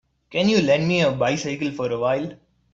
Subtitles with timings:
[0.31, 2.33] Can you lend me your bycicle for a while.